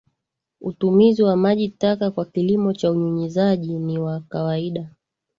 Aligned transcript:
Utumizi 0.61 1.23
wa 1.23 1.35
maji 1.35 1.69
taka 1.69 2.11
kwa 2.11 2.25
kilimo 2.25 2.73
cha 2.73 2.91
unyunyizaji 2.91 3.79
ni 3.79 3.99
wa 3.99 4.19
kawaida 4.19 4.89